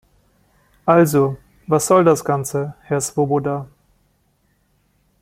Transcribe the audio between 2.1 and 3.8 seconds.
Ganze, Herr Swoboda?